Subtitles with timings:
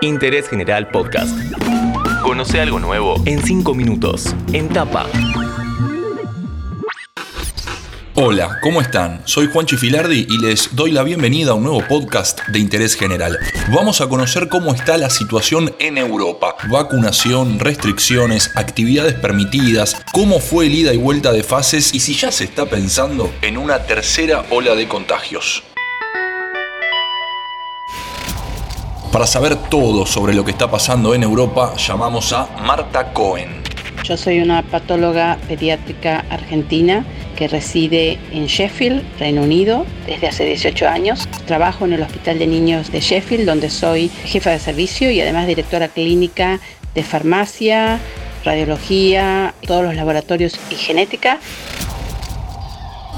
[0.00, 1.36] Interés General Podcast.
[2.22, 4.34] Conoce algo nuevo en 5 minutos.
[4.52, 5.06] En tapa.
[8.14, 9.22] Hola, ¿cómo están?
[9.26, 13.38] Soy Juan Chifilardi y les doy la bienvenida a un nuevo podcast de interés general.
[13.72, 16.56] Vamos a conocer cómo está la situación en Europa.
[16.68, 22.32] Vacunación, restricciones, actividades permitidas, cómo fue el ida y vuelta de fases y si ya
[22.32, 25.62] se está pensando en una tercera ola de contagios.
[29.18, 33.48] Para saber todo sobre lo que está pasando en Europa, llamamos a Marta Cohen.
[34.04, 40.86] Yo soy una patóloga pediátrica argentina que reside en Sheffield, Reino Unido, desde hace 18
[40.86, 41.28] años.
[41.46, 45.48] Trabajo en el Hospital de Niños de Sheffield, donde soy jefa de servicio y además
[45.48, 46.60] directora clínica
[46.94, 47.98] de farmacia,
[48.44, 51.40] radiología, todos los laboratorios y genética.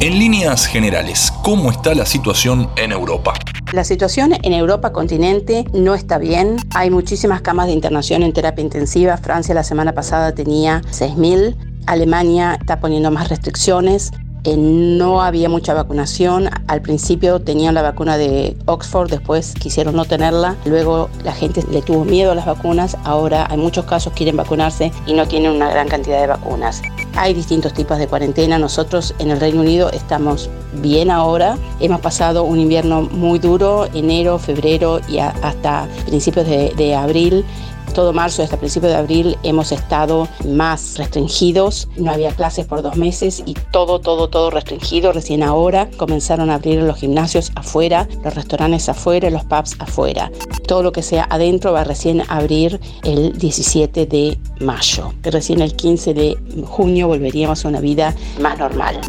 [0.00, 3.34] En líneas generales, ¿cómo está la situación en Europa?
[3.72, 6.58] La situación en Europa continente no está bien.
[6.72, 9.16] Hay muchísimas camas de internación en terapia intensiva.
[9.16, 11.56] Francia la semana pasada tenía 6.000
[11.88, 14.12] Alemania está poniendo más restricciones.
[14.56, 16.48] No había mucha vacunación.
[16.66, 20.56] Al principio tenían la vacuna de Oxford, después quisieron no tenerla.
[20.64, 22.96] Luego la gente le tuvo miedo a las vacunas.
[23.04, 26.82] Ahora hay muchos casos que quieren vacunarse y no tienen una gran cantidad de vacunas.
[27.16, 28.58] Hay distintos tipos de cuarentena.
[28.58, 31.58] Nosotros en el Reino Unido estamos bien ahora.
[31.80, 37.44] Hemos pasado un invierno muy duro, enero, febrero y hasta principios de abril
[37.92, 41.88] todo marzo hasta principios de abril hemos estado más restringidos.
[41.96, 45.12] No había clases por dos meses y todo, todo, todo restringido.
[45.12, 50.30] Recién ahora comenzaron a abrir los gimnasios afuera, los restaurantes afuera, los pubs afuera.
[50.66, 55.12] Todo lo que sea adentro va recién a abrir el 17 de mayo.
[55.22, 59.00] Recién el 15 de junio volveríamos a una vida más normal.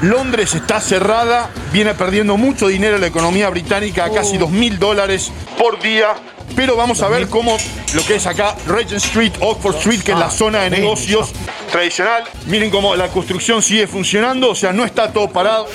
[0.00, 5.80] Londres está cerrada, viene perdiendo mucho dinero la economía británica, casi 2 mil dólares por
[5.80, 6.14] día
[6.54, 7.56] pero vamos a ver cómo
[7.94, 11.32] lo que es acá Regent Street, Oxford Street, que es la ah, zona de negocios
[11.70, 12.24] tradicional.
[12.46, 15.66] Miren cómo la construcción sigue funcionando, o sea, no está todo parado.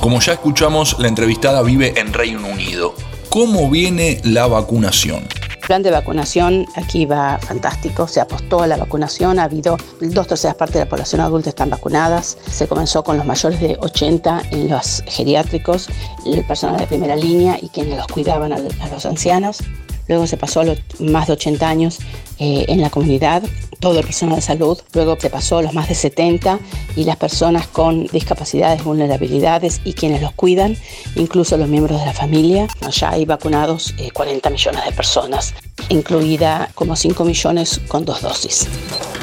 [0.00, 2.94] Como ya escuchamos, la entrevistada vive en Reino Unido.
[3.28, 5.28] ¿Cómo viene la vacunación?
[5.72, 10.54] Plan de vacunación aquí va fantástico, se apostó a la vacunación, ha habido dos terceras
[10.54, 14.68] partes de la población adulta están vacunadas, se comenzó con los mayores de 80 en
[14.68, 15.88] los geriátricos,
[16.26, 19.60] el personal de primera línea y quienes los cuidaban a, los ancianos.
[20.08, 22.00] Luego se pasó a los más de 80 años
[22.38, 23.42] eh, en la comunidad,
[23.80, 24.78] todo el personal de salud.
[24.92, 26.58] Luego se pasó a los más de 70
[26.96, 30.76] y las personas con discapacidades, vulnerabilidades y quienes los cuidan,
[31.14, 32.68] incluso los miembros de la familia.
[32.90, 35.54] Ya hay vacunados 40 eh, millones de personas,
[35.88, 38.66] incluida como 5 millones con dos dosis.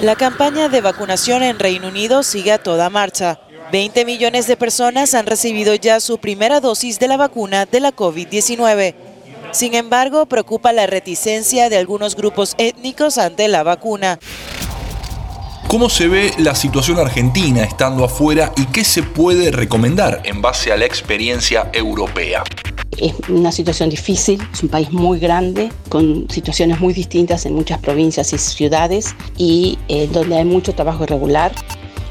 [0.02, 3.40] La campaña de vacunación en Reino Unido sigue a toda marcha.
[3.72, 7.96] 20 millones de personas han recibido ya su primera dosis de la vacuna de la
[7.96, 8.96] COVID-19.
[9.52, 14.20] Sin embargo, preocupa la reticencia de algunos grupos étnicos ante la vacuna.
[15.70, 20.72] ¿Cómo se ve la situación argentina estando afuera y qué se puede recomendar en base
[20.72, 22.44] a la experiencia europea?
[22.98, 27.78] Es una situación difícil, es un país muy grande, con situaciones muy distintas en muchas
[27.78, 31.52] provincias y ciudades y eh, donde hay mucho trabajo irregular,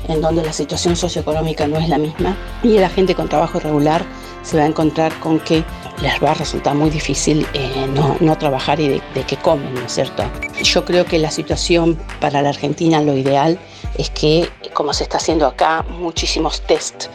[0.06, 4.06] en donde la situación socioeconómica no es la misma y la gente con trabajo irregular
[4.44, 5.64] se va a encontrar con que
[6.02, 7.86] les va a resultar muy difícil eh,
[8.20, 10.24] no, trabajar y de, de qué comen, ¿no es cierto?
[10.62, 13.58] Yo creo que la situación para la Argentina, lo ideal
[13.96, 17.06] es que, como se está haciendo acá, muchísimos test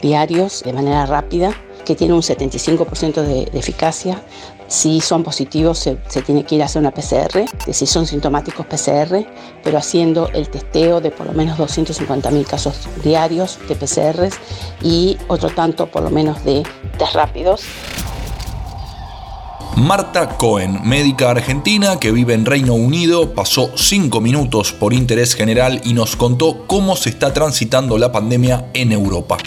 [0.00, 4.22] diarios de manera rápida, que tiene un 75% de, de, eficacia.
[4.68, 8.66] Si son positivos, se, se, tiene que ir a hacer una PCR, si son sintomáticos
[8.66, 9.26] PCR,
[9.64, 14.34] pero haciendo el testeo de por lo menos 250.000 casos diarios de PCRs
[14.82, 16.62] y otro tanto por lo menos de
[16.98, 17.64] test rápidos.
[19.76, 25.80] Marta Cohen, médica argentina que vive en Reino Unido, pasó cinco minutos por interés general
[25.84, 29.38] y nos contó cómo se está transitando la pandemia en Europa.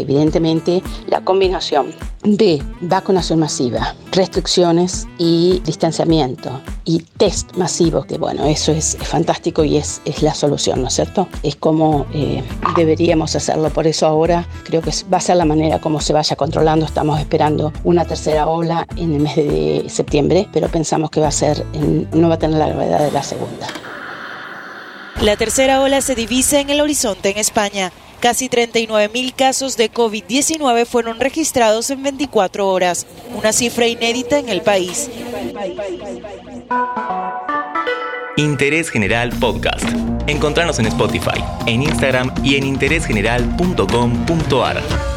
[0.00, 8.72] Evidentemente, la combinación de vacunación masiva, restricciones y distanciamiento y test masivos, que bueno, eso
[8.72, 11.28] es, fantástico y es, es, la solución, ¿no es cierto?
[11.42, 12.42] Es como eh,
[12.74, 16.36] deberíamos hacerlo, por eso ahora creo que va a ser la manera como se vaya
[16.36, 21.28] controlando, estamos esperando una tercera ola en el mes de septiembre, pero pensamos que va
[21.28, 21.64] a ser,
[22.12, 23.66] no va a tener la gravedad de la segunda.
[25.20, 27.90] La tercera ola se divisa en el horizonte en España.
[28.20, 34.48] Casi 39 mil casos de COVID-19 fueron registrados en 24 horas, una cifra inédita en
[34.48, 35.10] el país.
[38.36, 39.84] Interés General Podcast.
[40.26, 45.15] Encontrarnos en Spotify, en Instagram y en interésgeneral.com.ar.